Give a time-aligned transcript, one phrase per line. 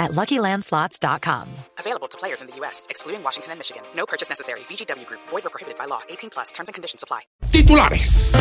[0.00, 1.48] at LuckyLandSlots.com.
[1.78, 3.82] Available to players in the U.S., excluding Washington and Michigan.
[3.94, 4.60] No purchase necessary.
[4.60, 5.20] VGW Group.
[5.28, 6.00] Void or prohibited by law.
[6.08, 6.50] 18 plus.
[6.50, 7.20] Terms and conditions apply.
[7.52, 8.34] Titulares.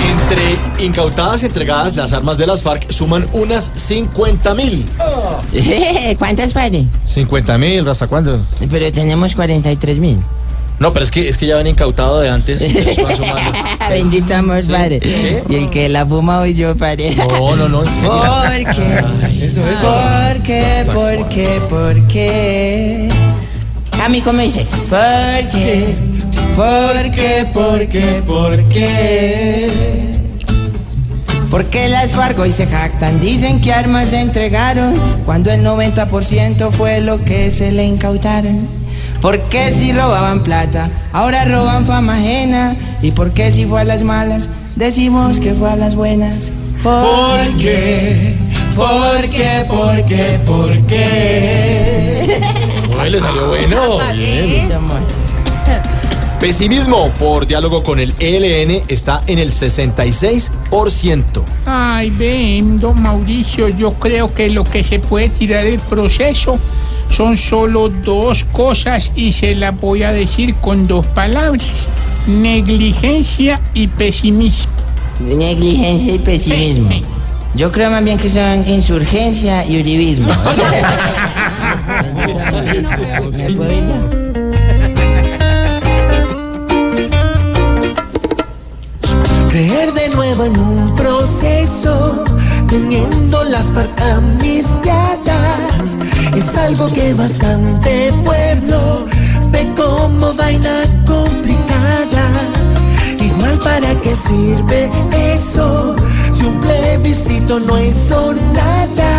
[0.00, 4.86] Entre incautadas y entregadas, las armas de las FARC suman unas 50 mil.
[6.18, 6.86] ¿Cuántas, padre?
[7.06, 8.40] 50 mil, ¿hasta cuándo?
[8.70, 10.18] Pero tenemos 43 mil.
[10.80, 12.62] No, pero es que, es que ya habían incautado de antes.
[13.90, 14.98] Bendito amor, padre.
[14.98, 15.44] ¿Qué?
[15.50, 17.14] Y el que la fuma hoy yo, padre.
[17.16, 18.10] No, no, no, en serio.
[18.10, 19.44] ¿Por qué?
[19.44, 19.82] Eso, eso.
[19.82, 20.84] ¿Por qué?
[20.86, 21.60] ¿Por qué?
[21.68, 23.08] ¿Por qué?
[24.02, 24.64] A mí, ¿cómo dice?
[24.88, 25.92] ¿Por qué?
[26.56, 27.46] ¿Por qué?
[27.52, 28.22] ¿Por qué?
[28.26, 29.70] ¿Por qué?
[31.50, 34.94] Porque las FARC hoy se jactan, dicen que armas se entregaron,
[35.26, 38.79] cuando el 90% fue lo que se le incautaron.
[39.20, 44.48] Porque si robaban plata, ahora roban fama ajena, y porque si fue a las malas,
[44.76, 46.50] decimos que fue a las buenas.
[46.82, 48.34] ¿Por qué?
[48.74, 49.64] ¿Por qué?
[49.68, 50.40] ¿Por qué?
[50.46, 52.40] ¿Por qué?
[52.98, 53.98] Ay, le salió bueno.
[54.14, 54.72] Bien.
[54.72, 55.00] Amor.
[56.40, 61.42] Pesimismo por diálogo con el ELN está en el 66%.
[61.66, 66.58] Ay, ven, don Mauricio, yo creo que lo que se puede tirar del proceso
[67.10, 71.66] son solo dos cosas y se las voy a decir con dos palabras.
[72.26, 74.72] Negligencia y pesimismo.
[75.20, 76.90] Negligencia y pesimismo.
[77.54, 80.28] Yo creo más bien que son insurgencia y uribismo.
[89.50, 92.24] Creer de nuevo en un proceso,
[92.68, 93.72] teniendo las
[94.14, 95.29] amnistiadas,
[96.40, 99.06] es algo que bastante pueblo
[99.52, 102.24] ve como vaina complicada.
[103.18, 104.90] Igual para qué sirve
[105.34, 105.96] eso,
[106.32, 109.12] si un plebiscito no hizo nada.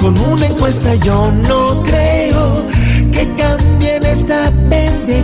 [0.00, 2.64] Con una encuesta yo no creo
[3.12, 5.19] que cambien esta pendejada.